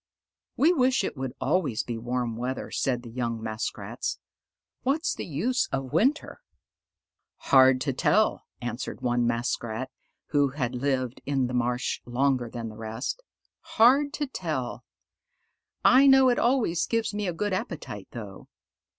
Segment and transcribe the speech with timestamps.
[0.57, 4.17] "We wish it would always be warm weather," said the young Muskrats.
[4.81, 6.41] "What's the use of winter?"
[7.37, 9.91] "Hard to tell," answered one Muskrat,
[10.29, 13.21] who had lived in the marsh longer than the rest.
[13.77, 14.83] "Hard to tell:
[15.85, 18.47] I know it always gives me a good appetite, though."